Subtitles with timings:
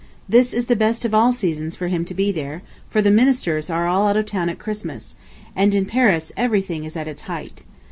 [0.27, 3.69] This is the best of all seasons for him to be there, for the Ministers
[3.69, 5.13] are all out of town at Christmas,
[5.55, 7.61] and in Paris everything is at its height.